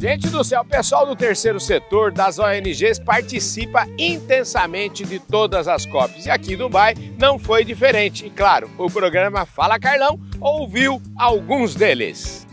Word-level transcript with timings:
Gente 0.00 0.28
do 0.28 0.44
céu, 0.44 0.60
o 0.60 0.64
pessoal 0.64 1.04
do 1.04 1.16
terceiro 1.16 1.58
setor 1.58 2.12
das 2.12 2.38
ONGs 2.38 3.00
participa 3.00 3.84
intensamente 3.98 5.04
de 5.04 5.18
todas 5.18 5.66
as 5.66 5.84
COPs. 5.84 6.26
E 6.26 6.30
aqui 6.30 6.52
em 6.52 6.56
Dubai 6.56 6.94
não 7.18 7.36
foi 7.36 7.64
diferente. 7.64 8.24
E 8.24 8.30
claro, 8.30 8.70
o 8.78 8.88
programa 8.88 9.44
Fala 9.44 9.76
Carlão 9.76 10.16
ouviu 10.40 11.02
alguns 11.16 11.74
deles. 11.74 12.46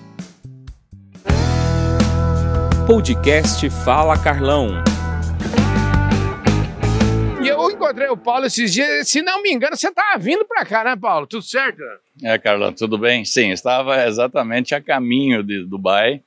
Podcast 2.88 3.70
Fala 3.70 4.18
Carlão. 4.18 4.70
E 7.44 7.48
eu 7.48 7.70
encontrei 7.70 8.08
o 8.08 8.18
Paulo 8.18 8.48
esses 8.48 8.74
dias, 8.74 9.08
se 9.08 9.22
não 9.22 9.44
me 9.44 9.54
engano, 9.54 9.78
você 9.78 9.90
estava 9.90 10.18
vindo 10.18 10.44
para 10.46 10.66
cá, 10.66 10.84
né, 10.84 10.96
Paulo? 10.96 11.28
Tudo 11.28 11.44
certo? 11.44 11.84
É, 12.24 12.40
Carlão, 12.40 12.74
tudo 12.74 12.98
bem? 12.98 13.24
Sim, 13.24 13.52
estava 13.52 14.08
exatamente 14.08 14.74
a 14.74 14.82
caminho 14.82 15.44
de 15.44 15.64
Dubai 15.64 16.24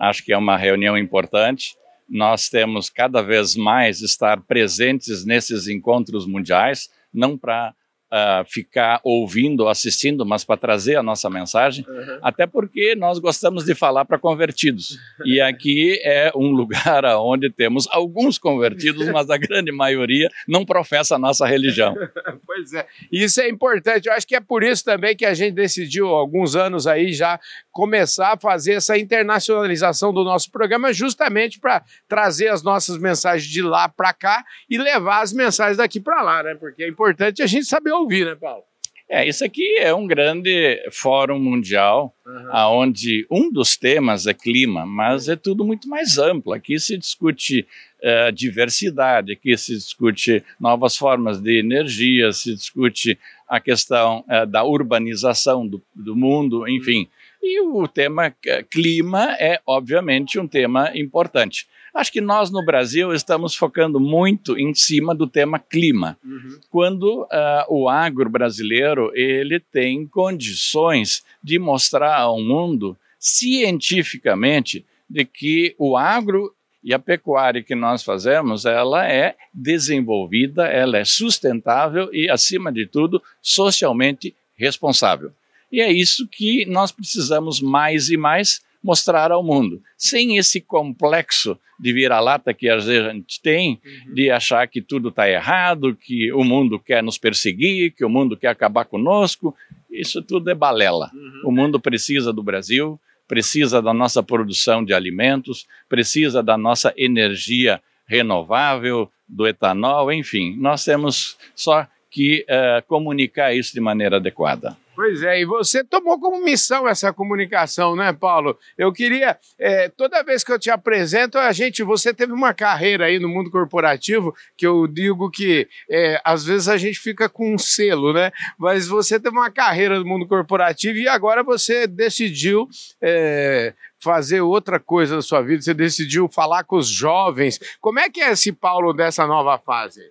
Acho 0.00 0.24
que 0.24 0.32
é 0.32 0.38
uma 0.38 0.56
reunião 0.56 0.96
importante. 0.96 1.76
Nós 2.08 2.48
temos 2.48 2.88
cada 2.88 3.20
vez 3.22 3.54
mais 3.54 4.00
estar 4.00 4.40
presentes 4.40 5.26
nesses 5.26 5.68
encontros 5.68 6.26
mundiais, 6.26 6.88
não 7.12 7.36
para 7.36 7.74
uh, 8.12 8.44
ficar 8.46 9.00
ouvindo, 9.04 9.68
assistindo, 9.68 10.26
mas 10.26 10.44
para 10.44 10.56
trazer 10.56 10.96
a 10.96 11.02
nossa 11.02 11.30
mensagem, 11.30 11.84
uhum. 11.88 12.18
até 12.22 12.46
porque 12.46 12.94
nós 12.94 13.18
gostamos 13.18 13.64
de 13.64 13.74
falar 13.74 14.04
para 14.04 14.18
convertidos. 14.18 14.98
E 15.24 15.40
aqui 15.40 16.00
é 16.04 16.32
um 16.34 16.50
lugar 16.52 17.04
onde 17.16 17.50
temos 17.50 17.88
alguns 17.90 18.38
convertidos, 18.38 19.08
mas 19.08 19.30
a 19.30 19.36
grande 19.36 19.72
maioria 19.72 20.28
não 20.46 20.64
professa 20.64 21.14
a 21.14 21.18
nossa 21.18 21.46
religião. 21.46 21.94
pois 22.46 22.72
é, 22.72 22.86
isso 23.10 23.40
é 23.40 23.48
importante. 23.48 24.08
Eu 24.08 24.14
acho 24.14 24.26
que 24.26 24.34
é 24.34 24.40
por 24.40 24.62
isso 24.62 24.84
também 24.84 25.16
que 25.16 25.24
a 25.24 25.34
gente 25.34 25.54
decidiu, 25.54 26.08
alguns 26.08 26.56
anos 26.56 26.86
aí, 26.86 27.12
já 27.12 27.38
começar 27.70 28.32
a 28.32 28.36
fazer 28.36 28.74
essa 28.74 28.98
internacionalização 28.98 30.12
do 30.12 30.24
nosso 30.24 30.50
programa, 30.50 30.92
justamente 30.92 31.60
para 31.60 31.82
trazer 32.08 32.48
as 32.48 32.62
nossas 32.62 32.98
mensagens 32.98 33.48
de 33.50 33.62
lá 33.62 33.88
para 33.88 34.12
cá 34.12 34.44
e 34.68 34.76
levar 34.76 35.22
as 35.22 35.32
mensagens 35.32 35.76
daqui 35.76 36.00
para 36.00 36.22
lá, 36.22 36.42
né? 36.42 36.54
Porque 36.54 36.82
é 36.82 36.88
importante 36.88 37.42
a 37.42 37.46
gente 37.46 37.66
saber 37.66 37.92
ouvir, 38.00 38.26
né, 38.26 38.34
Paulo? 38.34 38.64
É, 39.12 39.26
isso 39.26 39.44
aqui 39.44 39.76
é 39.78 39.92
um 39.92 40.06
grande 40.06 40.80
fórum 40.92 41.36
mundial, 41.36 42.14
uhum. 42.24 42.78
onde 42.78 43.26
um 43.28 43.50
dos 43.50 43.76
temas 43.76 44.24
é 44.28 44.32
clima, 44.32 44.86
mas 44.86 45.28
é 45.28 45.34
tudo 45.34 45.64
muito 45.64 45.88
mais 45.88 46.16
amplo. 46.16 46.52
Aqui 46.52 46.78
se 46.78 46.96
discute 46.96 47.66
uh, 48.04 48.30
diversidade, 48.30 49.32
aqui 49.32 49.56
se 49.56 49.74
discute 49.74 50.44
novas 50.60 50.96
formas 50.96 51.40
de 51.40 51.58
energia, 51.58 52.30
se 52.30 52.54
discute 52.54 53.18
a 53.48 53.58
questão 53.58 54.24
uh, 54.28 54.46
da 54.46 54.62
urbanização 54.62 55.66
do, 55.66 55.82
do 55.92 56.14
mundo, 56.14 56.68
enfim. 56.68 57.08
E 57.42 57.60
o 57.60 57.88
tema 57.88 58.34
eh, 58.46 58.62
clima 58.62 59.34
é, 59.38 59.60
obviamente, 59.66 60.38
um 60.38 60.46
tema 60.46 60.90
importante. 60.94 61.66
Acho 61.94 62.12
que 62.12 62.20
nós 62.20 62.50
no 62.50 62.64
Brasil 62.64 63.12
estamos 63.12 63.54
focando 63.54 63.98
muito 63.98 64.58
em 64.58 64.72
cima 64.74 65.14
do 65.14 65.26
tema 65.26 65.58
clima, 65.58 66.16
uhum. 66.24 66.60
quando 66.70 67.22
uh, 67.22 67.28
o 67.68 67.88
agro 67.88 68.30
brasileiro 68.30 69.10
ele 69.14 69.58
tem 69.58 70.06
condições 70.06 71.24
de 71.42 71.58
mostrar 71.58 72.16
ao 72.16 72.40
mundo 72.40 72.96
cientificamente 73.18 74.86
de 75.08 75.24
que 75.24 75.74
o 75.78 75.96
agro 75.96 76.54
e 76.82 76.94
a 76.94 76.98
pecuária 76.98 77.62
que 77.62 77.74
nós 77.74 78.02
fazemos, 78.02 78.64
ela 78.64 79.06
é 79.06 79.36
desenvolvida, 79.52 80.66
ela 80.66 80.96
é 80.96 81.04
sustentável 81.04 82.08
e, 82.12 82.30
acima 82.30 82.72
de 82.72 82.86
tudo, 82.86 83.22
socialmente 83.42 84.34
responsável. 84.56 85.32
E 85.70 85.80
é 85.80 85.92
isso 85.92 86.26
que 86.26 86.66
nós 86.66 86.90
precisamos 86.90 87.60
mais 87.60 88.10
e 88.10 88.16
mais 88.16 88.60
mostrar 88.82 89.30
ao 89.30 89.42
mundo, 89.42 89.82
sem 89.96 90.38
esse 90.38 90.60
complexo 90.60 91.58
de 91.78 91.92
vira-lata 91.92 92.52
que 92.52 92.68
a 92.68 92.78
gente 92.78 93.40
tem, 93.42 93.80
uhum. 93.84 94.14
de 94.14 94.30
achar 94.30 94.66
que 94.66 94.80
tudo 94.80 95.10
está 95.10 95.28
errado, 95.28 95.94
que 95.94 96.32
o 96.32 96.42
mundo 96.42 96.78
quer 96.78 97.02
nos 97.02 97.18
perseguir, 97.18 97.92
que 97.92 98.04
o 98.04 98.08
mundo 98.08 98.36
quer 98.36 98.48
acabar 98.48 98.84
conosco. 98.84 99.54
Isso 99.90 100.22
tudo 100.22 100.50
é 100.50 100.54
balela. 100.54 101.10
Uhum. 101.12 101.42
O 101.46 101.52
mundo 101.52 101.78
precisa 101.78 102.32
do 102.32 102.42
Brasil, 102.42 102.98
precisa 103.28 103.80
da 103.80 103.94
nossa 103.94 104.22
produção 104.22 104.84
de 104.84 104.92
alimentos, 104.92 105.66
precisa 105.88 106.42
da 106.42 106.56
nossa 106.56 106.92
energia 106.96 107.80
renovável, 108.06 109.10
do 109.30 109.46
etanol, 109.46 110.12
enfim, 110.12 110.56
nós 110.58 110.84
temos 110.84 111.38
só 111.54 111.86
que 112.10 112.44
uh, 112.48 112.84
comunicar 112.88 113.54
isso 113.54 113.72
de 113.72 113.80
maneira 113.80 114.16
adequada. 114.16 114.76
Pois 114.94 115.22
é, 115.22 115.40
e 115.40 115.44
você 115.44 115.84
tomou 115.84 116.18
como 116.18 116.44
missão 116.44 116.86
essa 116.86 117.12
comunicação, 117.12 117.94
né, 117.94 118.12
Paulo? 118.12 118.58
Eu 118.76 118.92
queria, 118.92 119.38
é, 119.58 119.88
toda 119.88 120.22
vez 120.22 120.42
que 120.42 120.52
eu 120.52 120.58
te 120.58 120.68
apresento, 120.68 121.38
a 121.38 121.52
gente, 121.52 121.82
você 121.82 122.12
teve 122.12 122.32
uma 122.32 122.52
carreira 122.52 123.06
aí 123.06 123.18
no 123.18 123.28
mundo 123.28 123.50
corporativo 123.50 124.34
que 124.56 124.66
eu 124.66 124.86
digo 124.86 125.30
que 125.30 125.68
é, 125.88 126.20
às 126.24 126.44
vezes 126.44 126.68
a 126.68 126.76
gente 126.76 126.98
fica 126.98 127.28
com 127.28 127.54
um 127.54 127.58
selo, 127.58 128.12
né? 128.12 128.32
Mas 128.58 128.88
você 128.88 129.18
teve 129.18 129.36
uma 129.36 129.50
carreira 129.50 129.98
no 129.98 130.04
mundo 130.04 130.26
corporativo 130.26 130.98
e 130.98 131.08
agora 131.08 131.42
você 131.42 131.86
decidiu 131.86 132.68
é, 133.00 133.72
fazer 134.02 134.40
outra 134.40 134.80
coisa 134.80 135.16
na 135.16 135.22
sua 135.22 135.40
vida, 135.40 135.62
você 135.62 135.74
decidiu 135.74 136.28
falar 136.28 136.64
com 136.64 136.76
os 136.76 136.88
jovens. 136.88 137.58
Como 137.80 138.00
é 138.00 138.10
que 138.10 138.20
é 138.20 138.32
esse 138.32 138.52
Paulo 138.52 138.92
dessa 138.92 139.26
nova 139.26 139.56
fase? 139.58 140.02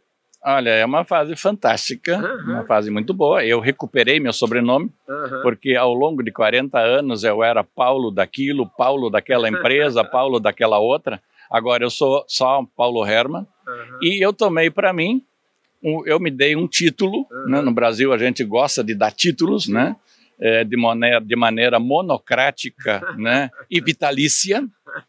Olha, 0.42 0.70
é 0.70 0.86
uma 0.86 1.04
fase 1.04 1.36
fantástica, 1.36 2.18
uhum. 2.18 2.54
uma 2.54 2.66
fase 2.66 2.90
muito 2.90 3.14
boa. 3.14 3.44
Eu 3.44 3.60
recuperei 3.60 4.20
meu 4.20 4.32
sobrenome, 4.32 4.90
uhum. 5.08 5.42
porque 5.42 5.76
ao 5.76 5.94
longo 5.94 6.24
de 6.24 6.32
40 6.32 6.80
anos 6.80 7.24
eu 7.26 7.44
era 7.44 7.62
Paulo 7.64 8.10
daquilo, 8.10 8.66
Paulo 8.78 9.10
daquela 9.10 9.50
empresa, 9.50 10.04
Paulo 10.06 10.40
daquela 10.40 10.80
outra. 10.80 11.22
Agora 11.52 11.84
eu 11.84 11.90
sou 11.90 12.24
só 12.28 12.66
Paulo 12.76 13.06
Herman. 13.06 13.42
Uhum. 13.68 14.00
E 14.02 14.24
eu 14.24 14.32
tomei 14.32 14.70
para 14.70 14.94
mim, 14.94 15.22
eu 16.06 16.20
me 16.22 16.32
dei 16.32 16.56
um 16.56 16.68
título. 16.68 17.28
Né? 17.48 17.60
No 17.60 17.74
Brasil 17.74 18.14
a 18.14 18.18
gente 18.18 18.44
gosta 18.44 18.82
de 18.82 18.96
dar 18.96 19.12
títulos, 19.12 19.68
né? 19.68 19.96
É, 20.42 20.64
de, 20.64 20.78
maneira, 20.78 21.20
de 21.20 21.36
maneira 21.36 21.80
monocrática 21.82 23.02
né? 23.20 23.50
e 23.70 23.82
vitalícia, 23.82 24.64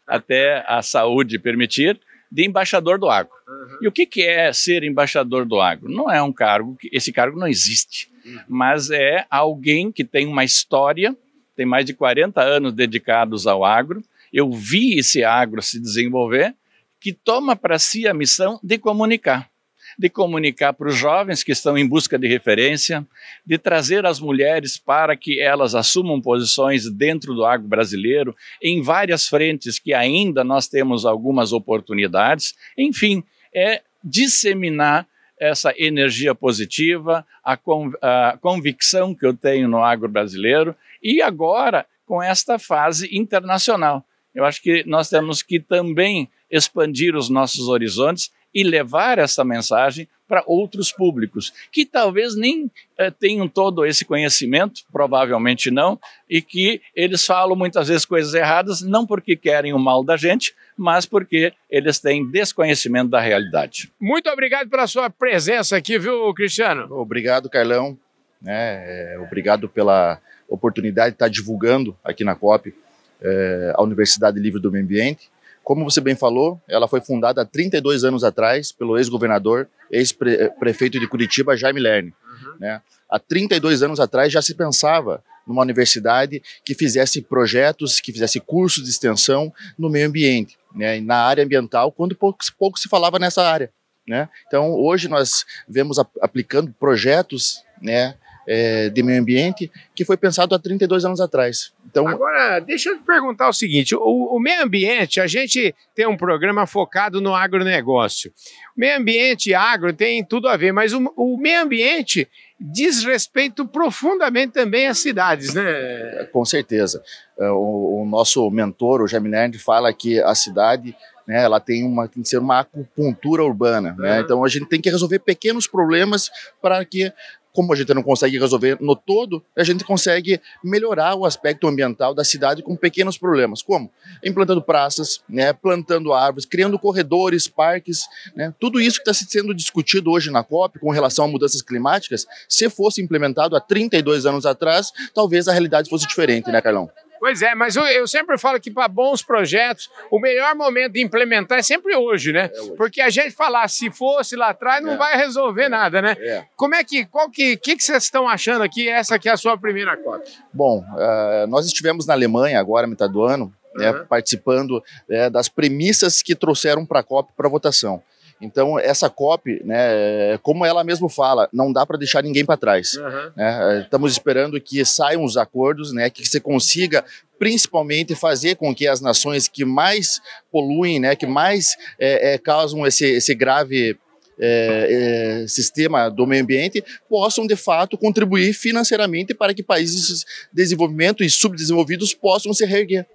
até 0.05 0.65
a 0.67 0.83
saúde 0.83 1.39
permitir 1.39 2.01
de 2.31 2.47
embaixador 2.47 2.99
do 2.99 3.09
agro. 3.09 3.33
Uhum. 3.49 3.79
E 3.83 3.89
o 3.89 3.93
que, 3.93 4.07
que 4.07 4.23
é 4.23 4.53
ser 4.53 4.85
embaixador 4.85 5.45
do 5.45 5.61
agro? 5.61 5.91
Não 5.91 6.11
é 6.11 6.23
um 6.23 6.33
cargo, 6.33 6.77
esse 6.93 7.13
cargo 7.13 7.39
não 7.39 7.49
existe, 7.49 8.11
uhum. 8.25 8.41
mas 8.49 8.91
é 8.91 9.27
alguém 9.29 9.91
que 9.91 10.05
tem 10.05 10.27
uma 10.27 10.45
história, 10.45 11.17
tem 11.57 11.67
mais 11.67 11.85
de 11.85 11.93
40 11.93 12.41
anos 12.41 12.73
dedicados 12.73 13.47
ao 13.47 13.65
agro. 13.65 14.03
Eu 14.33 14.51
vi 14.53 14.99
esse 14.99 15.25
agro 15.25 15.61
se 15.61 15.81
desenvolver, 15.81 16.55
que 17.01 17.13
toma 17.13 17.57
para 17.57 17.79
si 17.79 18.07
a 18.07 18.15
missão 18.15 18.61
de 18.62 18.79
comunicar 18.79 19.50
de 19.99 20.09
comunicar 20.09 20.73
para 20.73 20.89
os 20.89 20.97
jovens 20.97 21.43
que 21.43 21.53
estão 21.53 21.77
em 21.77 21.87
busca 21.87 22.19
de 22.19 22.28
referência, 22.28 23.06
de 23.45 23.59
trazer 23.59 24.06
as 24.06 24.21
mulheres 24.21 24.77
para 24.77 25.17
que 25.17 25.41
elas 25.41 25.75
assumam 25.75 26.21
posições 26.21 26.91
dentro 26.91 27.34
do 27.34 27.45
agro 27.45 27.69
brasileiro, 27.69 28.34
em 28.62 28.83
várias 28.83 29.27
frentes 29.27 29.79
que 29.79 29.93
ainda 29.95 30.45
nós 30.45 30.69
temos 30.69 31.05
algumas 31.05 31.53
oportunidades. 31.53 32.55
Enfim, 32.77 33.23
é 33.55 33.83
disseminar 34.03 35.06
essa 35.39 35.73
energia 35.77 36.34
positiva, 36.34 37.27
a, 37.43 37.56
conv 37.56 37.95
a 38.03 38.39
convicção 38.41 39.15
que 39.15 39.25
eu 39.25 39.34
tenho 39.34 39.67
no 39.69 39.83
agro 39.83 40.09
brasileiro 40.09 40.77
e 41.03 41.23
agora 41.23 41.87
com 42.05 42.23
esta 42.23 42.59
fase 42.59 43.09
internacional. 43.17 44.05
Eu 44.35 44.45
acho 44.45 44.63
que 44.63 44.85
nós 44.87 45.09
temos 45.09 45.43
que 45.43 45.59
também 45.59 46.29
expandir 46.51 47.17
os 47.17 47.29
nossos 47.29 47.69
horizontes 47.69 48.31
e 48.55 48.63
levar 48.65 49.19
essa 49.19 49.45
mensagem 49.45 50.09
para 50.27 50.45
outros 50.47 50.93
públicos, 50.93 51.53
que 51.73 51.85
talvez 51.85 52.37
nem 52.37 52.71
eh, 52.97 53.11
tenham 53.11 53.49
todo 53.49 53.85
esse 53.85 54.05
conhecimento, 54.05 54.83
provavelmente 54.93 55.73
não, 55.73 55.99
e 56.29 56.41
que 56.41 56.81
eles 56.95 57.27
falam 57.27 57.57
muitas 57.57 57.89
vezes 57.89 58.05
coisas 58.05 58.33
erradas, 58.33 58.81
não 58.81 59.05
porque 59.05 59.35
querem 59.35 59.73
o 59.73 59.79
mal 59.79 60.05
da 60.05 60.17
gente, 60.17 60.55
mas 60.76 61.05
porque 61.05 61.53
eles 61.69 61.99
têm 61.99 62.29
desconhecimento 62.31 63.11
da 63.11 63.21
realidade. 63.21 63.91
Muito 64.00 64.31
obrigado 64.31 64.69
pela 64.69 64.87
sua 64.87 65.11
presença 65.11 65.76
aqui, 65.76 65.99
viu, 65.99 66.33
Cristiano? 66.33 66.87
Obrigado, 66.93 67.50
Carlão. 67.50 67.99
É, 68.47 69.15
é, 69.15 69.19
obrigado 69.19 69.69
pela 69.69 70.21
oportunidade 70.49 71.11
de 71.11 71.17
estar 71.17 71.29
divulgando 71.29 71.97
aqui 72.05 72.23
na 72.23 72.37
COP 72.37 72.73
é, 73.22 73.72
a 73.76 73.82
Universidade 73.82 74.38
Livre 74.38 74.61
do 74.61 74.70
Meio 74.70 74.84
Ambiente 74.84 75.31
como 75.62 75.84
você 75.84 76.00
bem 76.00 76.17
falou, 76.17 76.61
ela 76.69 76.88
foi 76.88 77.00
fundada 77.00 77.43
há 77.43 77.44
32 77.44 78.02
anos 78.02 78.25
atrás 78.25 78.72
pelo 78.72 78.99
ex-governador, 78.99 79.69
ex-prefeito 79.90 80.99
de 80.99 81.06
Curitiba, 81.06 81.56
Jaime 81.56 81.81
Lerner. 81.81 82.12
Uhum. 82.12 82.56
Né? 82.58 82.82
Há 83.08 83.19
32 83.19 83.82
anos 83.82 84.00
atrás 84.00 84.32
já 84.32 84.43
se 84.43 84.55
pensava 84.55 85.22
numa 85.46 85.62
universidade 85.62 86.43
que 86.64 86.75
fizesse 86.75 87.22
projetos, 87.22 88.00
que 88.00 88.12
fizesse 88.12 88.40
cursos 88.40 88.82
de 88.82 88.90
extensão 88.90 89.52
no 89.78 89.88
meio 89.88 90.08
ambiente, 90.08 90.58
né? 90.75 91.00
na 91.00 91.19
área 91.19 91.44
ambiental, 91.44 91.93
quando 91.93 92.16
pouco, 92.16 92.38
pouco 92.58 92.78
se 92.78 92.88
falava 92.88 93.19
nessa 93.19 93.43
área. 93.43 93.70
Né? 94.08 94.28
Então, 94.46 94.73
hoje 94.73 95.08
nós 95.08 95.44
vemos 95.69 95.99
aplicando 96.20 96.75
projetos 96.81 97.62
né, 97.81 98.16
é, 98.52 98.88
de 98.88 99.00
meio 99.00 99.20
ambiente 99.20 99.70
que 99.94 100.05
foi 100.05 100.17
pensado 100.17 100.56
há 100.56 100.58
32 100.58 101.05
anos 101.05 101.20
atrás. 101.20 101.73
Então, 101.88 102.08
Agora, 102.08 102.58
deixa 102.58 102.91
eu 102.91 102.99
te 102.99 103.05
perguntar 103.05 103.49
o 103.49 103.52
seguinte: 103.52 103.94
o, 103.94 104.00
o 104.00 104.41
meio 104.41 104.64
ambiente, 104.64 105.20
a 105.20 105.26
gente 105.29 105.73
tem 105.94 106.05
um 106.08 106.17
programa 106.17 106.67
focado 106.67 107.20
no 107.20 107.32
agronegócio. 107.32 108.32
O 108.76 108.81
meio 108.81 108.99
ambiente 108.99 109.50
e 109.50 109.55
agro 109.55 109.93
tem 109.93 110.25
tudo 110.25 110.49
a 110.49 110.56
ver, 110.56 110.73
mas 110.73 110.93
o, 110.93 111.12
o 111.17 111.37
meio 111.37 111.62
ambiente 111.62 112.29
diz 112.61 113.05
respeito 113.05 113.64
profundamente 113.64 114.52
também 114.52 114.88
às 114.88 114.99
cidades, 114.99 115.55
né? 115.55 116.29
Com 116.32 116.44
certeza. 116.44 117.00
É, 117.38 117.49
o, 117.50 118.02
o 118.02 118.05
nosso 118.05 118.50
mentor, 118.50 119.00
o 119.00 119.06
Jaime 119.06 119.29
Nerd, 119.29 119.58
fala 119.61 119.93
que 119.93 120.20
a 120.20 120.35
cidade 120.35 120.94
né, 121.31 121.44
ela 121.44 121.61
tem, 121.61 121.85
uma, 121.85 122.08
tem 122.08 122.25
que 122.25 122.29
ser 122.29 122.38
uma 122.38 122.58
acupuntura 122.58 123.44
urbana. 123.44 123.94
Né? 123.97 124.17
Uhum. 124.17 124.25
Então 124.25 124.44
a 124.44 124.49
gente 124.49 124.67
tem 124.67 124.81
que 124.81 124.91
resolver 124.91 125.20
pequenos 125.20 125.69
problemas 125.69 126.29
para 126.61 126.85
que 126.85 127.12
como 127.52 127.73
a 127.73 127.76
gente 127.76 127.93
não 127.94 128.02
consegue 128.02 128.38
resolver 128.38 128.79
no 128.81 128.94
todo, 128.94 129.43
a 129.56 129.64
gente 129.64 129.85
consegue 129.85 130.41
melhorar 130.62 131.14
o 131.14 131.25
aspecto 131.25 131.67
ambiental 131.67 132.14
da 132.14 132.25
cidade 132.25 132.62
com 132.62 132.76
pequenos 132.76 133.19
problemas. 133.19 133.62
Como? 133.62 133.91
Implantando 134.25 134.62
praças, 134.62 135.20
né, 135.29 135.52
plantando 135.52 136.12
árvores, 136.12 136.47
criando 136.47 136.79
corredores, 136.79 137.49
parques. 137.49 138.02
Né, 138.35 138.55
tudo 138.58 138.81
isso 138.81 139.02
que 139.02 139.11
está 139.11 139.26
sendo 139.29 139.55
discutido 139.55 140.11
hoje 140.11 140.31
na 140.31 140.43
COP 140.43 140.79
com 140.79 140.91
relação 140.91 141.25
a 141.25 141.29
mudanças 141.29 141.62
climáticas, 141.62 142.26
se 142.49 142.69
fosse 142.70 143.02
implementado 143.02 143.56
há 143.56 143.61
32 143.61 144.26
anos 144.26 144.47
atrás, 144.47 144.93
talvez 145.14 145.49
a 145.49 145.52
realidade 145.52 145.91
fosse 145.91 146.06
diferente, 146.06 146.50
né, 146.50 146.61
Carlão? 146.61 146.91
Pois 147.20 147.43
é, 147.43 147.55
mas 147.55 147.76
eu, 147.76 147.84
eu 147.84 148.08
sempre 148.08 148.38
falo 148.38 148.58
que 148.58 148.70
para 148.70 148.88
bons 148.88 149.22
projetos, 149.22 149.90
o 150.11 150.19
melhor 150.19 150.55
momento 150.55 150.94
de 150.94 151.02
implementar 151.02 151.58
é 151.58 151.62
sempre 151.62 151.94
hoje, 151.94 152.32
né? 152.32 152.50
É 152.52 152.61
hoje. 152.61 152.72
Porque 152.76 153.00
a 153.02 153.11
gente 153.11 153.32
falar 153.32 153.69
se 153.69 153.90
fosse 153.90 154.34
lá 154.34 154.49
atrás 154.49 154.82
não 154.82 154.94
é. 154.94 154.96
vai 154.96 155.17
resolver 155.19 155.69
nada, 155.69 156.00
né? 156.00 156.17
É. 156.19 156.44
Como 156.56 156.75
é 156.75 156.82
que, 156.82 157.05
qual 157.05 157.31
que, 157.31 157.58
que, 157.58 157.76
que 157.76 157.84
vocês 157.84 158.05
estão 158.05 158.26
achando 158.26 158.62
aqui? 158.62 158.88
Essa 158.88 159.17
aqui 159.17 159.28
é 159.28 159.32
a 159.32 159.37
sua 159.37 159.58
primeira 159.58 159.96
cota. 159.99 160.25
Bom, 160.50 160.81
uh, 160.81 161.46
nós 161.46 161.67
estivemos 161.67 162.06
na 162.06 162.14
Alemanha 162.14 162.58
agora, 162.58 162.87
metade 162.87 163.12
do 163.12 163.23
ano, 163.23 163.52
uhum. 163.75 163.82
né, 163.82 163.93
participando 164.08 164.82
é, 165.08 165.28
das 165.28 165.49
premissas 165.49 166.23
que 166.23 166.34
trouxeram 166.34 166.87
para 166.87 167.00
a 167.00 167.02
COP 167.02 167.32
para 167.37 167.49
votação. 167.50 168.02
Então, 168.40 168.78
essa 168.78 169.10
COP, 169.10 169.62
né, 169.64 170.38
como 170.42 170.64
ela 170.64 170.82
mesmo 170.82 171.08
fala, 171.08 171.48
não 171.52 171.72
dá 171.72 171.84
para 171.84 171.98
deixar 171.98 172.22
ninguém 172.22 172.44
para 172.44 172.56
trás. 172.56 172.94
Uhum. 172.94 173.32
Né? 173.37 173.81
Estamos 173.82 174.12
esperando 174.12 174.60
que 174.60 174.84
saiam 174.84 175.25
os 175.25 175.37
acordos, 175.37 175.92
né, 175.92 176.08
que 176.08 176.26
você 176.26 176.40
consiga 176.40 177.04
principalmente 177.38 178.14
fazer 178.14 178.56
com 178.56 178.75
que 178.75 178.87
as 178.87 179.00
nações 179.00 179.48
que 179.48 179.64
mais 179.64 180.20
poluem, 180.50 181.00
né, 181.00 181.16
que 181.16 181.26
mais 181.26 181.76
é, 181.98 182.34
é, 182.34 182.38
causam 182.38 182.87
esse, 182.87 183.04
esse 183.06 183.34
grave 183.34 183.98
é, 184.42 185.42
é, 185.42 185.48
sistema 185.48 186.08
do 186.08 186.26
meio 186.26 186.42
ambiente 186.42 186.82
possam 187.08 187.46
de 187.46 187.56
fato 187.56 187.98
contribuir 187.98 188.54
financeiramente 188.54 189.34
para 189.34 189.52
que 189.52 189.62
países 189.62 190.20
de 190.20 190.25
desenvolvimento 190.52 191.22
e 191.22 191.28
subdesenvolvidos 191.28 192.14
possam 192.14 192.52
se 192.54 192.64
reerguer. 192.64 193.06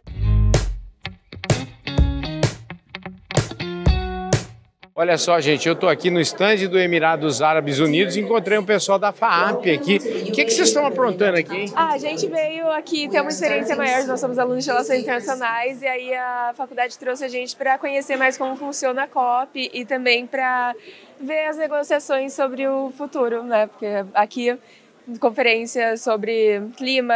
Olha 4.98 5.18
só, 5.18 5.42
gente, 5.42 5.68
eu 5.68 5.74
estou 5.74 5.90
aqui 5.90 6.10
no 6.10 6.22
estande 6.22 6.70
do 6.70 6.80
Emirados 6.80 7.42
Árabes 7.42 7.80
Unidos 7.80 8.16
e 8.16 8.22
encontrei 8.22 8.58
um 8.58 8.64
pessoal 8.64 8.98
da 8.98 9.12
FAAP 9.12 9.70
aqui. 9.70 9.98
O 9.98 10.32
que, 10.32 10.46
que 10.46 10.54
vocês 10.54 10.70
estão 10.70 10.86
aprontando 10.86 11.38
aqui? 11.38 11.66
Ah, 11.76 11.90
a 11.90 11.98
gente 11.98 12.26
veio 12.28 12.72
aqui 12.72 13.10
ter 13.10 13.20
uma 13.20 13.30
experiência 13.30 13.76
maior, 13.76 14.06
nós 14.06 14.22
somos 14.22 14.40
alunos 14.40 14.64
de 14.64 14.70
Relações 14.70 15.02
Internacionais 15.02 15.82
e 15.82 15.86
aí 15.86 16.14
a 16.14 16.54
faculdade 16.56 16.98
trouxe 16.98 17.26
a 17.26 17.28
gente 17.28 17.58
para 17.58 17.78
conhecer 17.78 18.16
mais 18.16 18.38
como 18.38 18.56
funciona 18.56 19.04
a 19.04 19.08
COP 19.10 19.70
e 19.74 19.84
também 19.84 20.26
para 20.26 20.74
ver 21.20 21.48
as 21.48 21.58
negociações 21.58 22.32
sobre 22.32 22.66
o 22.66 22.90
futuro, 22.92 23.44
né? 23.44 23.68
Porque 23.68 23.88
aqui, 24.14 24.58
conferência 25.20 25.98
sobre 25.98 26.62
clima, 26.78 27.14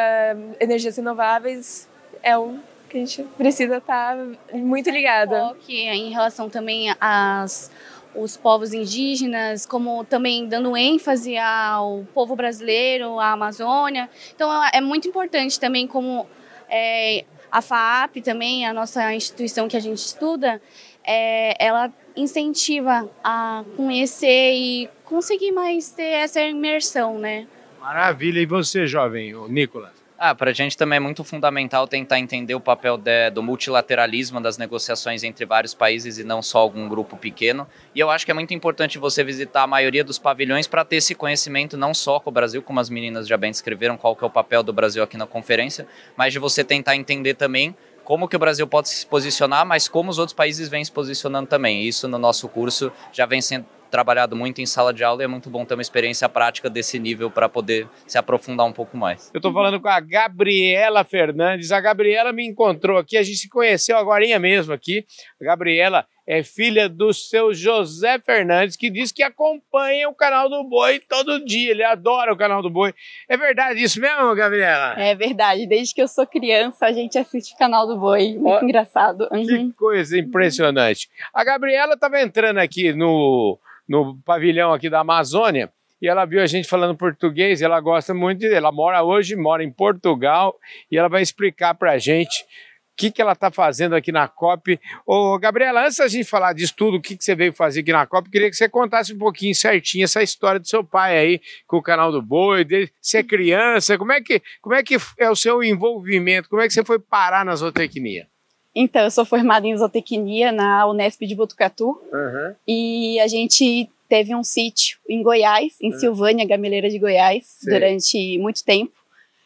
energias 0.59 0.97
renováveis, 0.97 1.87
é 2.21 2.37
um 2.37 2.59
que 2.89 2.97
a 2.97 2.99
gente 2.99 3.23
precisa 3.37 3.77
estar 3.77 4.17
tá 4.17 4.57
muito 4.57 4.89
ligada. 4.89 5.55
Que 5.61 5.87
em 5.87 6.11
relação 6.11 6.49
também 6.49 6.93
às 6.99 7.71
os 8.15 8.35
povos 8.35 8.73
indígenas, 8.73 9.65
como 9.65 10.03
também 10.03 10.47
dando 10.47 10.75
ênfase 10.75 11.37
ao 11.37 12.05
povo 12.13 12.35
brasileiro, 12.35 13.19
à 13.19 13.33
Amazônia. 13.33 14.09
Então 14.35 14.49
é 14.73 14.81
muito 14.81 15.07
importante 15.07 15.59
também 15.59 15.85
como 15.85 16.27
é, 16.67 17.23
a 17.51 17.61
FAAP 17.61 18.17
também, 18.23 18.65
a 18.65 18.73
nossa 18.73 19.13
instituição 19.13 19.67
que 19.67 19.77
a 19.77 19.79
gente 19.79 19.99
estuda, 19.99 20.61
é, 21.03 21.55
ela 21.63 21.91
incentiva 22.15 23.09
a 23.23 23.63
conhecer 23.75 24.53
e 24.53 24.89
conseguir 25.05 25.51
mais 25.51 25.91
ter 25.91 26.03
essa 26.03 26.41
imersão, 26.41 27.17
né? 27.17 27.47
Maravilha. 27.79 28.39
E 28.39 28.45
você, 28.45 28.85
jovem, 28.85 29.33
o 29.33 29.47
Nicolas? 29.47 29.98
Ah, 30.21 30.35
para 30.35 30.49
a 30.49 30.53
gente 30.53 30.75
também 30.75 30.97
é 30.97 30.99
muito 30.99 31.23
fundamental 31.23 31.87
tentar 31.87 32.19
entender 32.19 32.53
o 32.53 32.59
papel 32.59 32.97
de, 32.97 33.29
do 33.29 33.41
multilateralismo 33.41 34.41
das 34.41 34.57
negociações 34.57 35.23
entre 35.23 35.45
vários 35.45 35.73
países 35.73 36.17
e 36.17 36.25
não 36.25 36.41
só 36.41 36.57
algum 36.59 36.89
grupo 36.89 37.15
pequeno. 37.15 37.65
E 37.95 38.01
eu 38.01 38.09
acho 38.09 38.25
que 38.25 38.31
é 38.31 38.33
muito 38.33 38.53
importante 38.53 38.99
você 38.99 39.23
visitar 39.23 39.63
a 39.63 39.67
maioria 39.67 40.03
dos 40.03 40.19
pavilhões 40.19 40.67
para 40.67 40.83
ter 40.83 40.97
esse 40.97 41.15
conhecimento 41.15 41.77
não 41.77 41.93
só 41.93 42.19
com 42.19 42.29
o 42.29 42.33
Brasil, 42.33 42.61
como 42.61 42.81
as 42.81 42.89
meninas 42.89 43.29
já 43.29 43.37
bem 43.37 43.49
descreveram 43.49 43.95
qual 43.95 44.13
que 44.13 44.21
é 44.21 44.27
o 44.27 44.29
papel 44.29 44.61
do 44.61 44.73
Brasil 44.73 45.01
aqui 45.01 45.15
na 45.15 45.25
conferência, 45.25 45.87
mas 46.17 46.33
de 46.33 46.39
você 46.39 46.65
tentar 46.65 46.97
entender 46.97 47.35
também 47.35 47.73
como 48.03 48.27
que 48.27 48.35
o 48.35 48.39
Brasil 48.39 48.67
pode 48.67 48.89
se 48.89 49.05
posicionar, 49.05 49.65
mas 49.65 49.87
como 49.87 50.09
os 50.09 50.19
outros 50.19 50.35
países 50.35 50.67
vêm 50.67 50.83
se 50.83 50.91
posicionando 50.91 51.47
também. 51.47 51.87
Isso 51.87 52.09
no 52.09 52.19
nosso 52.19 52.49
curso 52.49 52.91
já 53.13 53.25
vem 53.25 53.39
sendo 53.39 53.65
trabalhado 53.89 54.35
muito 54.35 54.61
em 54.61 54.65
sala 54.65 54.93
de 54.93 55.03
aula 55.03 55.21
e 55.21 55.25
é 55.25 55.27
muito 55.27 55.49
bom 55.49 55.65
ter 55.65 55.73
uma 55.73 55.81
experiência 55.81 56.29
prática 56.29 56.69
desse 56.69 56.99
nível 56.99 57.29
para 57.29 57.49
poder 57.49 57.87
se 58.07 58.17
aprofundar 58.17 58.65
um 58.65 58.73
pouco 58.73 58.95
mais. 58.95 59.29
Eu 59.33 59.39
estou 59.39 59.51
falando 59.51 59.79
com 59.79 59.87
a 59.87 59.99
Gabriela 59.99 61.03
Fernandes. 61.03 61.71
A 61.71 61.81
Gabriela 61.81 62.31
me 62.31 62.45
encontrou 62.45 62.97
aqui, 62.97 63.17
a 63.17 63.23
gente 63.23 63.37
se 63.37 63.49
conheceu 63.49 63.97
agora 63.97 64.19
mesmo 64.39 64.73
aqui. 64.73 65.05
A 65.41 65.45
Gabriela 65.45 66.05
é 66.27 66.43
filha 66.43 66.87
do 66.87 67.11
seu 67.11 67.55
José 67.55 68.19
Fernandes, 68.19 68.75
que 68.75 68.91
diz 68.91 69.11
que 69.11 69.23
acompanha 69.23 70.07
o 70.07 70.13
canal 70.13 70.47
do 70.47 70.63
Boi 70.63 70.99
todo 70.99 71.43
dia. 71.43 71.71
Ele 71.71 71.83
adora 71.83 72.31
o 72.31 72.37
canal 72.37 72.61
do 72.61 72.69
Boi. 72.69 72.93
É 73.27 73.35
verdade 73.35 73.81
isso 73.81 73.99
mesmo, 73.99 74.35
Gabriela? 74.35 74.93
É 75.01 75.15
verdade. 75.15 75.65
Desde 75.65 75.95
que 75.95 76.01
eu 76.01 76.07
sou 76.07 76.27
criança, 76.27 76.85
a 76.85 76.91
gente 76.91 77.17
assiste 77.17 77.55
o 77.55 77.57
canal 77.57 77.87
do 77.87 77.97
Boi. 77.97 78.37
Muito 78.37 78.63
engraçado. 78.63 79.27
Uhum. 79.31 79.43
Que 79.43 79.73
coisa 79.73 80.19
impressionante. 80.19 81.09
A 81.33 81.43
Gabriela 81.43 81.95
estava 81.95 82.21
entrando 82.21 82.59
aqui 82.59 82.93
no 82.93 83.57
no 83.89 84.17
pavilhão 84.23 84.71
aqui 84.71 84.89
da 84.89 84.99
Amazônia 84.99 85.69
e 86.01 86.07
ela 86.07 86.25
viu 86.25 86.41
a 86.41 86.47
gente 86.47 86.67
falando 86.67 86.95
português, 86.95 87.61
ela 87.61 87.79
gosta 87.81 88.13
muito, 88.13 88.39
de, 88.39 88.53
ela 88.53 88.71
mora 88.71 89.03
hoje, 89.03 89.35
mora 89.35 89.63
em 89.63 89.71
Portugal 89.71 90.57
e 90.89 90.97
ela 90.97 91.09
vai 91.09 91.21
explicar 91.21 91.73
para 91.73 91.91
a 91.91 91.97
gente 91.97 92.43
o 92.43 92.95
que, 92.99 93.11
que 93.11 93.21
ela 93.21 93.31
está 93.31 93.49
fazendo 93.49 93.95
aqui 93.95 94.11
na 94.11 94.27
COP. 94.27 94.79
Ô, 95.05 95.37
Gabriela, 95.39 95.85
antes 95.85 95.97
da 95.97 96.07
gente 96.07 96.25
falar 96.29 96.53
disso 96.53 96.73
tudo, 96.75 96.97
o 96.97 97.01
que, 97.01 97.15
que 97.17 97.23
você 97.23 97.33
veio 97.33 97.53
fazer 97.53 97.81
aqui 97.81 97.91
na 97.91 98.05
COP, 98.05 98.29
queria 98.29 98.49
que 98.49 98.55
você 98.55 98.67
contasse 98.67 99.13
um 99.13 99.17
pouquinho 99.17 99.55
certinho 99.55 100.03
essa 100.03 100.21
história 100.21 100.59
do 100.59 100.67
seu 100.67 100.83
pai 100.83 101.17
aí, 101.17 101.41
com 101.65 101.77
o 101.77 101.81
canal 101.81 102.11
do 102.11 102.21
Boi, 102.21 102.63
dele, 102.63 102.91
ser 103.01 103.23
criança, 103.23 103.97
como 103.97 104.11
é, 104.11 104.21
que, 104.21 104.41
como 104.61 104.75
é 104.75 104.83
que 104.83 104.97
é 105.17 105.29
o 105.29 105.35
seu 105.35 105.63
envolvimento, 105.63 106.49
como 106.49 106.61
é 106.61 106.67
que 106.67 106.73
você 106.73 106.83
foi 106.83 106.99
parar 106.99 107.45
na 107.45 107.55
zootecnia? 107.55 108.27
Então, 108.75 109.03
eu 109.03 109.11
sou 109.11 109.25
formada 109.25 109.67
em 109.67 109.75
zootecnia 109.75 110.51
na 110.51 110.87
Unesp 110.87 111.21
de 111.25 111.35
Botucatu 111.35 111.99
uhum. 112.11 112.55
e 112.67 113.19
a 113.19 113.27
gente 113.27 113.89
teve 114.07 114.35
um 114.35 114.43
sítio 114.43 114.97
em 115.07 115.21
Goiás, 115.21 115.77
em 115.81 115.91
uhum. 115.91 115.99
Silvânia, 115.99 116.45
Gameleira 116.45 116.89
de 116.89 116.99
Goiás, 116.99 117.45
Sim. 117.45 117.69
durante 117.69 118.37
muito 118.39 118.63
tempo. 118.63 118.93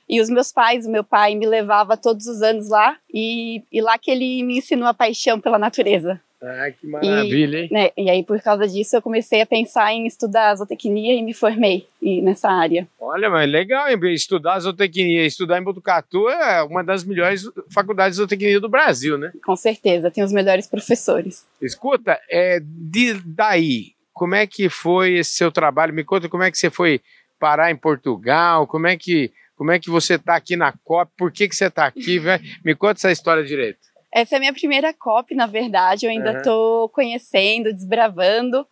E 0.07 0.19
os 0.19 0.29
meus 0.29 0.51
pais, 0.51 0.85
o 0.85 0.91
meu 0.91 1.03
pai 1.03 1.35
me 1.35 1.45
levava 1.45 1.95
todos 1.95 2.27
os 2.27 2.41
anos 2.41 2.69
lá 2.69 2.97
e, 3.13 3.63
e 3.71 3.81
lá 3.81 3.97
que 3.97 4.11
ele 4.11 4.43
me 4.43 4.57
ensinou 4.57 4.87
a 4.87 4.93
paixão 4.93 5.39
pela 5.39 5.57
natureza. 5.57 6.21
Ah, 6.45 6.69
que 6.71 6.85
maravilha, 6.85 7.57
e, 7.57 7.61
hein? 7.61 7.69
Né, 7.71 7.91
e 7.95 8.09
aí, 8.09 8.21
por 8.21 8.41
causa 8.41 8.67
disso, 8.67 8.97
eu 8.97 9.01
comecei 9.01 9.39
a 9.39 9.45
pensar 9.45 9.93
em 9.93 10.05
estudar 10.05 10.53
zootecnia 10.55 11.13
e 11.13 11.21
me 11.21 11.33
formei 11.33 11.87
nessa 12.01 12.49
área. 12.49 12.85
Olha, 12.99 13.29
mas 13.29 13.49
legal, 13.49 13.87
hein? 13.87 13.97
Estudar 14.13 14.59
zootecnia, 14.59 15.25
estudar 15.25 15.57
em 15.57 15.63
Botucatu 15.63 16.27
é 16.27 16.61
uma 16.63 16.83
das 16.83 17.05
melhores 17.05 17.43
faculdades 17.73 18.17
de 18.17 18.21
zootecnia 18.21 18.59
do 18.59 18.67
Brasil, 18.67 19.17
né? 19.17 19.31
Com 19.45 19.55
certeza, 19.55 20.11
tem 20.11 20.21
os 20.21 20.33
melhores 20.33 20.67
professores. 20.67 21.45
Escuta, 21.61 22.19
é, 22.29 22.59
de, 22.61 23.13
daí, 23.25 23.93
como 24.11 24.35
é 24.35 24.45
que 24.45 24.67
foi 24.67 25.13
esse 25.13 25.31
seu 25.31 25.49
trabalho? 25.49 25.93
Me 25.93 26.03
conta 26.03 26.27
como 26.27 26.43
é 26.43 26.51
que 26.51 26.57
você 26.57 26.69
foi 26.69 26.99
parar 27.39 27.71
em 27.71 27.77
Portugal, 27.77 28.67
como 28.67 28.87
é 28.87 28.97
que, 28.97 29.31
como 29.55 29.71
é 29.71 29.79
que 29.79 29.89
você 29.89 30.15
está 30.15 30.35
aqui 30.35 30.57
na 30.57 30.73
COP, 30.83 31.09
por 31.17 31.31
que, 31.31 31.47
que 31.47 31.55
você 31.55 31.67
está 31.67 31.85
aqui? 31.85 32.19
Me 32.65 32.75
conta 32.75 32.99
essa 32.99 33.11
história 33.11 33.45
direito. 33.45 33.92
Essa 34.13 34.35
é 34.35 34.37
a 34.37 34.39
minha 34.39 34.53
primeira 34.53 34.93
COP, 34.93 35.33
na 35.33 35.47
verdade. 35.47 36.05
Eu 36.05 36.11
ainda 36.11 36.37
estou 36.37 36.83
uhum. 36.83 36.89
conhecendo, 36.89 37.73
desbravando. 37.73 38.65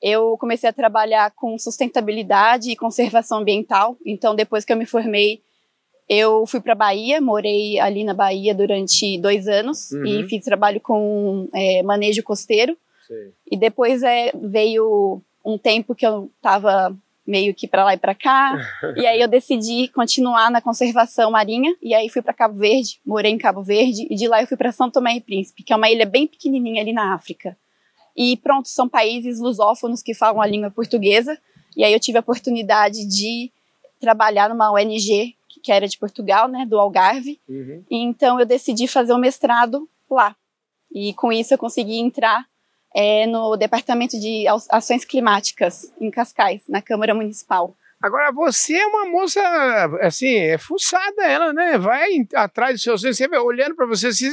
Eu 0.00 0.36
comecei 0.38 0.70
a 0.70 0.72
trabalhar 0.72 1.30
com 1.32 1.58
sustentabilidade 1.58 2.70
e 2.70 2.76
conservação 2.76 3.38
ambiental. 3.38 3.96
Então, 4.06 4.34
depois 4.34 4.64
que 4.64 4.72
eu 4.72 4.76
me 4.76 4.86
formei, 4.86 5.42
eu 6.08 6.46
fui 6.46 6.60
para 6.60 6.74
Bahia, 6.74 7.20
morei 7.20 7.78
ali 7.78 8.04
na 8.04 8.14
Bahia 8.14 8.54
durante 8.54 9.18
dois 9.20 9.46
anos 9.48 9.90
uhum. 9.90 10.06
e 10.06 10.28
fiz 10.28 10.44
trabalho 10.44 10.80
com 10.80 11.46
é, 11.54 11.82
manejo 11.82 12.22
costeiro. 12.22 12.76
Sim. 13.06 13.32
E 13.50 13.56
depois 13.56 14.02
é, 14.02 14.32
veio 14.34 15.20
um 15.44 15.58
tempo 15.58 15.94
que 15.94 16.06
eu 16.06 16.30
estava 16.36 16.96
meio 17.26 17.54
que 17.54 17.66
para 17.66 17.84
lá 17.84 17.94
e 17.94 17.98
para 17.98 18.14
cá. 18.14 18.56
e 18.96 19.06
aí 19.06 19.20
eu 19.20 19.28
decidi 19.28 19.88
continuar 19.88 20.50
na 20.50 20.60
conservação 20.60 21.30
marinha 21.30 21.74
e 21.82 21.94
aí 21.94 22.08
fui 22.08 22.22
para 22.22 22.32
Cabo 22.32 22.58
Verde, 22.58 23.00
morei 23.04 23.32
em 23.32 23.38
Cabo 23.38 23.62
Verde 23.62 24.06
e 24.08 24.14
de 24.14 24.28
lá 24.28 24.40
eu 24.40 24.46
fui 24.46 24.56
para 24.56 24.72
São 24.72 24.90
Tomé 24.90 25.16
e 25.16 25.20
Príncipe, 25.20 25.62
que 25.62 25.72
é 25.72 25.76
uma 25.76 25.90
ilha 25.90 26.06
bem 26.06 26.26
pequenininha 26.26 26.82
ali 26.82 26.92
na 26.92 27.14
África. 27.14 27.56
E 28.16 28.36
pronto, 28.38 28.68
são 28.68 28.88
países 28.88 29.38
lusófonos 29.38 30.02
que 30.02 30.14
falam 30.14 30.40
a 30.40 30.46
língua 30.46 30.70
portuguesa. 30.70 31.38
E 31.76 31.84
aí 31.84 31.92
eu 31.92 32.00
tive 32.00 32.16
a 32.16 32.22
oportunidade 32.22 33.06
de 33.06 33.52
trabalhar 34.00 34.48
numa 34.48 34.72
ONG 34.72 35.36
que 35.62 35.72
era 35.72 35.88
de 35.88 35.98
Portugal, 35.98 36.46
né, 36.46 36.64
do 36.64 36.78
Algarve. 36.78 37.40
Uhum. 37.48 37.84
E 37.90 37.96
então 37.96 38.38
eu 38.38 38.46
decidi 38.46 38.86
fazer 38.86 39.12
o 39.12 39.16
um 39.16 39.18
mestrado 39.18 39.88
lá. 40.08 40.36
E 40.92 41.12
com 41.14 41.32
isso 41.32 41.52
eu 41.52 41.58
consegui 41.58 41.98
entrar 41.98 42.46
é, 42.96 43.26
no 43.26 43.56
Departamento 43.58 44.18
de 44.18 44.46
Ações 44.70 45.04
Climáticas, 45.04 45.92
em 46.00 46.10
Cascais, 46.10 46.62
na 46.66 46.80
Câmara 46.80 47.14
Municipal. 47.14 47.76
Agora, 48.02 48.32
você 48.32 48.74
é 48.74 48.86
uma 48.86 49.06
moça, 49.06 49.40
assim, 50.00 50.34
é 50.34 50.56
fuçada 50.56 51.22
ela, 51.24 51.52
né? 51.52 51.76
Vai 51.76 52.26
atrás 52.34 52.74
dos 52.74 52.82
seus 52.82 53.00
sonhos, 53.02 53.16
sempre 53.16 53.38
olhando 53.38 53.74
para 53.74 53.86
você, 53.86 54.08
assim, 54.08 54.30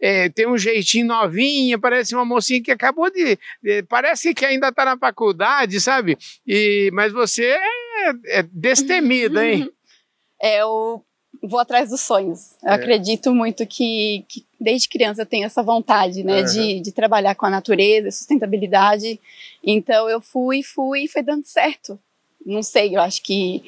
é, 0.00 0.28
tem 0.28 0.46
um 0.46 0.58
jeitinho 0.58 1.06
novinha, 1.06 1.78
parece 1.78 2.14
uma 2.14 2.24
mocinha 2.24 2.62
que 2.62 2.70
acabou 2.70 3.10
de. 3.10 3.36
de 3.62 3.82
parece 3.84 4.32
que 4.32 4.44
ainda 4.44 4.68
está 4.68 4.84
na 4.84 4.96
faculdade, 4.96 5.80
sabe? 5.80 6.16
E, 6.46 6.90
mas 6.92 7.12
você 7.12 7.46
é, 7.46 8.38
é 8.38 8.42
destemida, 8.52 9.44
hein? 9.44 9.68
É, 10.40 10.62
eu 10.62 11.04
vou 11.42 11.60
atrás 11.60 11.90
dos 11.90 12.00
sonhos. 12.00 12.56
Eu 12.62 12.70
é. 12.70 12.74
acredito 12.74 13.34
muito 13.34 13.66
que, 13.66 14.24
que, 14.28 14.44
desde 14.60 14.88
criança 14.88 15.22
eu 15.22 15.26
tenho 15.26 15.46
essa 15.46 15.62
vontade, 15.62 16.22
né, 16.22 16.40
uhum. 16.40 16.46
de, 16.46 16.80
de 16.80 16.92
trabalhar 16.92 17.34
com 17.34 17.46
a 17.46 17.50
natureza, 17.50 18.10
sustentabilidade. 18.10 19.20
Então 19.62 20.08
eu 20.08 20.20
fui, 20.20 20.62
fui 20.62 21.04
e 21.04 21.08
foi 21.08 21.22
dando 21.22 21.44
certo. 21.44 21.98
Não 22.44 22.62
sei, 22.62 22.96
eu 22.96 23.00
acho 23.00 23.22
que 23.22 23.62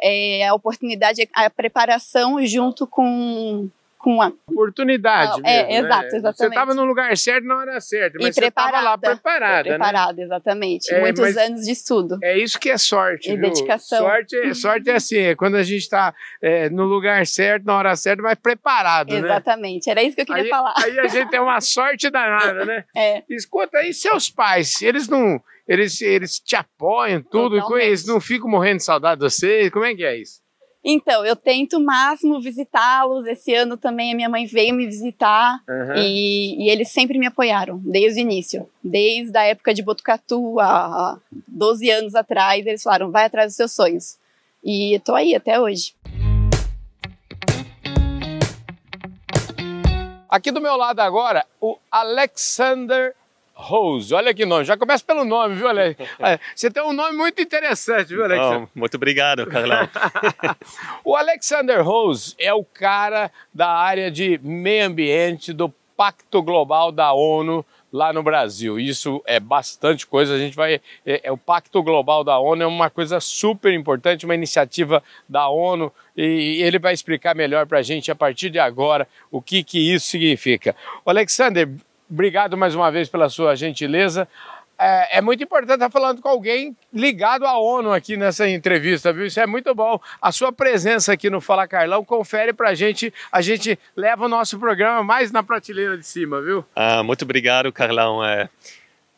é, 0.00 0.46
a 0.46 0.54
oportunidade, 0.54 1.28
a 1.34 1.50
preparação 1.50 2.44
junto 2.46 2.86
com 2.86 3.68
com 4.00 4.22
a 4.22 4.32
oportunidade. 4.48 5.42
é, 5.44 5.66
mesmo, 5.66 5.86
exato, 5.86 6.02
né? 6.02 6.08
exatamente. 6.08 6.36
Você 6.38 6.46
estava 6.46 6.74
no 6.74 6.84
lugar 6.84 7.16
certo 7.18 7.44
na 7.44 7.56
hora 7.56 7.80
certa, 7.82 8.18
mas 8.18 8.36
e 8.36 8.40
você 8.40 8.46
estava 8.46 8.80
lá 8.80 8.96
preparada. 8.96 9.68
Preparada, 9.68 10.12
né? 10.14 10.22
exatamente. 10.22 10.92
É, 10.92 11.00
Muitos 11.00 11.36
anos 11.36 11.66
de 11.66 11.70
estudo. 11.70 12.18
É 12.22 12.38
isso 12.38 12.58
que 12.58 12.70
é 12.70 12.78
sorte. 12.78 13.30
E 13.30 13.36
viu? 13.36 13.50
dedicação. 13.50 13.98
Sorte, 13.98 14.36
é, 14.36 14.54
sorte 14.54 14.90
é 14.90 14.94
assim, 14.94 15.18
é 15.18 15.34
quando 15.34 15.56
a 15.56 15.62
gente 15.62 15.82
está 15.82 16.14
é, 16.40 16.70
no 16.70 16.84
lugar 16.84 17.26
certo, 17.26 17.64
na 17.66 17.76
hora 17.76 17.94
certa, 17.94 18.22
mas 18.22 18.36
preparado. 18.36 19.12
Né? 19.12 19.18
Exatamente, 19.18 19.86
né? 19.86 19.92
era 19.92 20.02
isso 20.02 20.16
que 20.16 20.22
eu 20.22 20.26
queria 20.26 20.44
aí, 20.44 20.48
falar. 20.48 20.74
Aí 20.78 20.98
a 20.98 21.06
gente 21.06 21.28
tem 21.28 21.40
uma 21.40 21.60
sorte 21.60 22.08
danada, 22.08 22.64
né? 22.64 22.84
É. 22.96 23.22
Escuta 23.28 23.78
aí, 23.78 23.92
seus 23.92 24.30
pais, 24.30 24.80
eles 24.80 25.08
não. 25.08 25.42
Eles, 25.68 26.00
eles 26.00 26.40
te 26.40 26.56
apoiam, 26.56 27.22
tudo, 27.22 27.60
Totalmente. 27.60 27.86
eles 27.86 28.06
não 28.06 28.18
ficam 28.18 28.48
morrendo 28.48 28.78
de 28.78 28.84
saudade 28.84 29.20
de 29.20 29.30
você? 29.30 29.70
Como 29.70 29.84
é 29.84 29.94
que 29.94 30.04
é 30.04 30.16
isso? 30.16 30.40
Então, 30.82 31.24
eu 31.26 31.36
tento 31.36 31.76
o 31.76 31.84
máximo 31.84 32.40
visitá-los. 32.40 33.26
Esse 33.26 33.54
ano 33.54 33.76
também 33.76 34.12
a 34.12 34.16
minha 34.16 34.28
mãe 34.28 34.46
veio 34.46 34.74
me 34.74 34.86
visitar 34.86 35.62
uhum. 35.68 35.94
e, 35.96 36.64
e, 36.64 36.70
eles 36.70 36.88
sempre 36.88 37.18
me 37.18 37.26
apoiaram, 37.26 37.78
desde 37.84 38.20
o 38.20 38.22
início. 38.22 38.68
Desde 38.82 39.36
a 39.36 39.44
época 39.44 39.74
de 39.74 39.82
Botucatu, 39.82 40.58
há 40.58 41.18
12 41.46 41.90
anos 41.90 42.14
atrás, 42.14 42.66
eles 42.66 42.82
falaram, 42.82 43.10
vai 43.10 43.26
atrás 43.26 43.48
dos 43.48 43.56
seus 43.56 43.72
sonhos. 43.72 44.18
E 44.64 44.98
tô 45.04 45.14
aí 45.14 45.34
até 45.34 45.60
hoje. 45.60 45.94
Aqui 50.28 50.50
do 50.52 50.60
meu 50.60 50.76
lado 50.76 51.00
agora, 51.00 51.44
o 51.60 51.76
Alexander 51.90 53.14
Rose. 53.60 54.12
Olha 54.14 54.34
que 54.34 54.46
nome. 54.46 54.64
Já 54.64 54.76
começa 54.76 55.04
pelo 55.04 55.24
nome, 55.24 55.54
viu, 55.54 55.68
Alex? 55.68 56.00
É, 56.20 56.38
você 56.54 56.70
tem 56.70 56.82
um 56.82 56.92
nome 56.92 57.16
muito 57.16 57.40
interessante, 57.40 58.08
viu, 58.08 58.24
Alex? 58.24 58.42
Oh, 58.44 58.68
muito 58.78 58.96
obrigado, 58.96 59.46
Carlão. 59.46 59.88
o 61.04 61.16
Alexander 61.16 61.82
Rose 61.82 62.34
é 62.38 62.52
o 62.52 62.64
cara 62.64 63.30
da 63.54 63.68
área 63.68 64.10
de 64.10 64.38
meio 64.42 64.86
ambiente 64.86 65.52
do 65.52 65.72
Pacto 65.96 66.42
Global 66.42 66.92
da 66.92 67.12
ONU 67.12 67.64
lá 67.92 68.12
no 68.12 68.22
Brasil. 68.22 68.78
Isso 68.78 69.22
é 69.26 69.40
bastante 69.40 70.06
coisa. 70.06 70.34
A 70.34 70.38
gente 70.38 70.56
vai. 70.56 70.80
É, 71.04 71.20
é, 71.24 71.32
o 71.32 71.36
Pacto 71.36 71.82
Global 71.82 72.22
da 72.24 72.38
ONU 72.38 72.62
é 72.62 72.66
uma 72.66 72.90
coisa 72.90 73.20
super 73.20 73.72
importante, 73.72 74.24
uma 74.24 74.34
iniciativa 74.34 75.02
da 75.28 75.48
ONU, 75.48 75.92
e 76.16 76.62
ele 76.62 76.78
vai 76.78 76.94
explicar 76.94 77.34
melhor 77.34 77.66
para 77.66 77.78
a 77.78 77.82
gente 77.82 78.10
a 78.10 78.14
partir 78.14 78.50
de 78.50 78.58
agora 78.58 79.06
o 79.30 79.42
que, 79.42 79.62
que 79.62 79.92
isso 79.92 80.06
significa. 80.06 80.74
O 81.04 81.10
Alexander, 81.10 81.68
Obrigado 82.10 82.56
mais 82.56 82.74
uma 82.74 82.90
vez 82.90 83.08
pela 83.08 83.28
sua 83.28 83.54
gentileza. 83.54 84.26
É, 84.82 85.18
é, 85.18 85.20
muito 85.20 85.44
importante 85.44 85.74
estar 85.74 85.90
falando 85.90 86.22
com 86.22 86.28
alguém 86.28 86.74
ligado 86.90 87.44
à 87.44 87.58
ONU 87.58 87.92
aqui 87.92 88.16
nessa 88.16 88.48
entrevista, 88.48 89.12
viu? 89.12 89.26
Isso 89.26 89.38
é 89.38 89.46
muito 89.46 89.74
bom. 89.74 90.00
A 90.22 90.32
sua 90.32 90.50
presença 90.50 91.12
aqui 91.12 91.28
no 91.28 91.38
Fala 91.38 91.68
Carlão 91.68 92.02
confere 92.02 92.54
para 92.54 92.70
a 92.70 92.74
gente, 92.74 93.12
a 93.30 93.42
gente 93.42 93.78
leva 93.94 94.24
o 94.24 94.28
nosso 94.28 94.58
programa 94.58 95.04
mais 95.04 95.30
na 95.30 95.42
prateleira 95.42 95.98
de 95.98 96.06
cima, 96.06 96.40
viu? 96.40 96.64
Ah, 96.74 97.02
muito 97.02 97.26
obrigado, 97.26 97.70
Carlão. 97.70 98.24
É, 98.24 98.48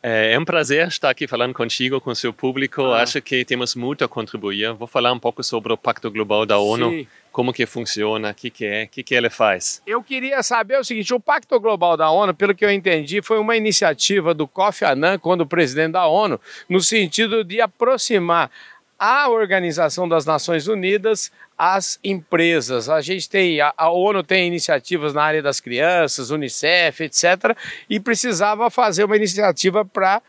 é, 0.03 0.33
é 0.33 0.39
um 0.39 0.43
prazer 0.43 0.87
estar 0.89 1.09
aqui 1.09 1.25
falando 1.25 1.53
contigo, 1.53 2.01
com 2.01 2.11
o 2.11 2.15
seu 2.15 2.33
público. 2.33 2.83
Ah. 2.83 3.01
Acho 3.01 3.21
que 3.21 3.45
temos 3.45 3.73
muito 3.73 4.03
a 4.03 4.07
contribuir. 4.07 4.73
Vou 4.73 4.87
falar 4.87 5.13
um 5.13 5.19
pouco 5.19 5.41
sobre 5.41 5.71
o 5.71 5.77
Pacto 5.77 6.11
Global 6.11 6.45
da 6.45 6.59
ONU. 6.59 6.89
Sim 6.89 7.07
como 7.33 7.51
que 7.51 7.65
funciona, 7.65 8.29
o 8.29 8.33
que, 8.35 8.51
que 8.51 8.63
é, 8.63 8.83
o 8.83 8.87
que, 8.87 9.03
que 9.03 9.15
ele 9.15 9.29
faz. 9.29 9.81
Eu 9.87 10.03
queria 10.03 10.41
saber 10.43 10.79
o 10.79 10.83
seguinte, 10.83 11.13
o 11.13 11.19
Pacto 11.19 11.59
Global 11.59 11.97
da 11.97 12.09
ONU, 12.11 12.31
pelo 12.33 12.53
que 12.53 12.63
eu 12.63 12.69
entendi, 12.69 13.23
foi 13.23 13.39
uma 13.39 13.57
iniciativa 13.57 14.35
do 14.35 14.47
Kofi 14.47 14.85
Annan, 14.85 15.17
quando 15.17 15.45
presidente 15.45 15.93
da 15.93 16.05
ONU, 16.05 16.39
no 16.69 16.79
sentido 16.79 17.43
de 17.43 17.59
aproximar 17.59 18.51
a 18.97 19.29
Organização 19.29 20.07
das 20.07 20.25
Nações 20.25 20.67
Unidas 20.67 21.31
às 21.57 21.99
empresas. 22.03 22.89
A 22.89 23.01
gente 23.01 23.29
tem, 23.29 23.59
a, 23.61 23.73
a 23.75 23.89
ONU 23.89 24.23
tem 24.23 24.47
iniciativas 24.47 25.13
na 25.13 25.23
área 25.23 25.41
das 25.41 25.59
crianças, 25.59 26.29
Unicef, 26.29 27.03
etc., 27.03 27.57
e 27.89 27.99
precisava 27.99 28.69
fazer 28.69 29.03
uma 29.03 29.15
iniciativa 29.15 29.83
para 29.83 30.21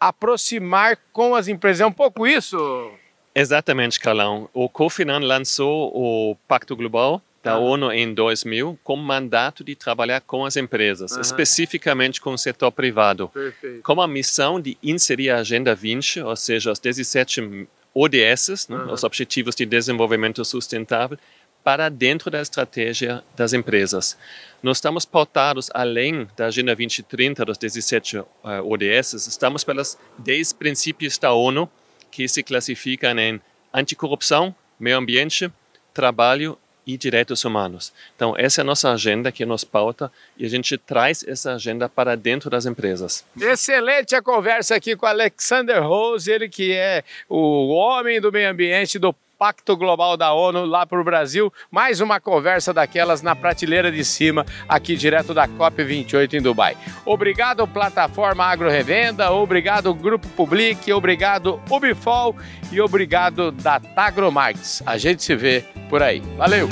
aproximar 0.00 0.98
com 1.12 1.34
as 1.34 1.48
empresas. 1.48 1.80
É 1.80 1.86
um 1.86 1.92
pouco 1.92 2.26
isso? 2.26 2.90
Exatamente, 3.34 4.00
Carlão. 4.00 4.48
O 4.54 4.68
Kofi 4.68 5.02
Annan 5.02 5.20
lançou 5.20 5.92
o 5.94 6.36
Pacto 6.48 6.74
Global 6.74 7.20
da 7.46 7.52
ah. 7.52 7.58
ONU 7.58 7.92
em 7.92 8.12
2000 8.12 8.78
com 8.82 8.96
mandato 8.96 9.62
de 9.62 9.76
trabalhar 9.76 10.20
com 10.20 10.44
as 10.44 10.56
empresas, 10.56 11.16
especificamente 11.16 12.20
com 12.20 12.32
o 12.32 12.38
setor 12.38 12.72
privado, 12.72 13.28
Perfeito. 13.28 13.82
com 13.82 14.00
a 14.00 14.08
missão 14.08 14.60
de 14.60 14.76
inserir 14.82 15.30
a 15.30 15.38
Agenda 15.38 15.72
20, 15.72 16.22
ou 16.22 16.34
seja, 16.34 16.72
os 16.72 16.80
17 16.80 17.68
ODS, 17.96 18.68
né, 18.68 18.76
uhum. 18.76 18.92
os 18.92 19.02
Objetivos 19.04 19.54
de 19.54 19.64
Desenvolvimento 19.64 20.44
Sustentável, 20.44 21.18
para 21.64 21.88
dentro 21.88 22.30
da 22.30 22.40
estratégia 22.40 23.24
das 23.34 23.52
empresas. 23.52 24.16
Nós 24.62 24.76
estamos 24.76 25.04
pautados 25.04 25.70
além 25.74 26.28
da 26.36 26.46
Agenda 26.46 26.76
2030, 26.76 27.44
dos 27.44 27.58
17 27.58 28.18
uh, 28.18 28.26
ODS, 28.62 29.14
estamos 29.26 29.64
pelos 29.64 29.98
10 30.18 30.52
princípios 30.52 31.18
da 31.18 31.32
ONU, 31.32 31.68
que 32.10 32.28
se 32.28 32.42
classificam 32.42 33.18
em 33.18 33.40
anticorrupção, 33.72 34.54
meio 34.78 34.98
ambiente, 34.98 35.50
trabalho 35.92 36.58
e 36.86 36.96
direitos 36.96 37.44
humanos. 37.44 37.92
Então, 38.14 38.34
essa 38.38 38.60
é 38.60 38.62
a 38.62 38.64
nossa 38.64 38.92
agenda 38.92 39.32
que 39.32 39.44
nos 39.44 39.64
pauta 39.64 40.10
e 40.38 40.46
a 40.46 40.48
gente 40.48 40.78
traz 40.78 41.24
essa 41.26 41.54
agenda 41.54 41.88
para 41.88 42.16
dentro 42.16 42.48
das 42.48 42.64
empresas. 42.64 43.24
Excelente 43.38 44.14
a 44.14 44.22
conversa 44.22 44.76
aqui 44.76 44.94
com 44.94 45.06
Alexander 45.06 45.82
Rose, 45.82 46.30
ele 46.30 46.48
que 46.48 46.72
é 46.72 47.02
o 47.28 47.68
homem 47.68 48.20
do 48.20 48.30
meio 48.30 48.50
ambiente 48.50 48.98
do 48.98 49.12
Pacto 49.38 49.76
Global 49.76 50.16
da 50.16 50.32
ONU 50.32 50.64
lá 50.64 50.86
para 50.86 51.00
o 51.00 51.04
Brasil. 51.04 51.52
Mais 51.70 52.00
uma 52.00 52.20
conversa 52.20 52.72
daquelas 52.72 53.22
na 53.22 53.34
prateleira 53.36 53.90
de 53.90 54.04
cima, 54.04 54.44
aqui 54.68 54.96
direto 54.96 55.34
da 55.34 55.46
COP28 55.46 56.34
em 56.34 56.42
Dubai. 56.42 56.76
Obrigado, 57.04 57.66
Plataforma 57.66 58.44
Agro 58.44 58.70
Revenda, 58.70 59.32
obrigado, 59.32 59.92
Grupo 59.94 60.28
Public, 60.28 60.92
obrigado, 60.92 61.60
Ubifol 61.70 62.36
e 62.72 62.80
obrigado, 62.80 63.50
Datagromarks. 63.52 64.82
A 64.86 64.96
gente 64.96 65.22
se 65.22 65.34
vê 65.34 65.64
por 65.88 66.02
aí. 66.02 66.20
Valeu! 66.36 66.68